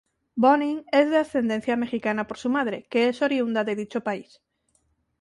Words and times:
Bonin 0.35 0.83
es 0.91 1.11
de 1.11 1.17
ascendencia 1.17 1.75
mexicana 1.75 2.25
por 2.25 2.39
su 2.39 2.49
madre, 2.49 2.87
que 2.89 3.07
es 3.07 3.21
oriunda 3.21 3.63
de 3.63 3.75
dicho 3.75 4.01
país. 4.01 4.41